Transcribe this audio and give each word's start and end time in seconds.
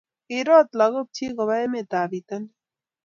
kiirot 0.27 0.69
lagokchich 0.79 1.33
koba 1.37 1.53
emetab 1.65 2.07
bitonin 2.11 2.45